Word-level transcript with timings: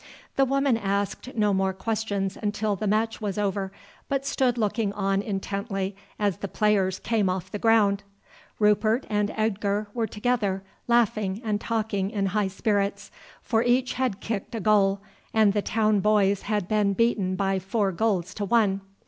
The 0.35 0.45
woman 0.45 0.77
asked 0.77 1.35
no 1.35 1.53
more 1.53 1.73
questions 1.73 2.35
until 2.35 2.75
the 2.75 2.87
match 2.87 3.21
was 3.21 3.37
over, 3.37 3.71
but 4.09 4.25
stood 4.25 4.57
looking 4.57 4.91
on 4.93 5.21
intently 5.21 5.95
as 6.17 6.37
the 6.37 6.47
players 6.47 6.97
came 6.97 7.29
off 7.29 7.51
the 7.51 7.59
ground. 7.59 8.01
Rupert 8.57 9.05
and 9.11 9.31
Edgar 9.37 9.89
were 9.93 10.07
together, 10.07 10.63
laughing 10.87 11.39
and 11.43 11.61
talking 11.61 12.09
in 12.09 12.25
high 12.25 12.47
spirits; 12.47 13.11
for 13.43 13.61
each 13.61 13.93
had 13.93 14.21
kicked 14.21 14.55
a 14.55 14.59
goal, 14.59 15.01
and 15.35 15.53
the 15.53 15.61
town 15.61 15.99
boys 15.99 16.41
had 16.49 16.67
been 16.67 16.93
beaten 16.93 17.35
by 17.35 17.59
four 17.59 17.91
goals 17.91 18.33
to 18.33 18.45
one. 18.45 18.81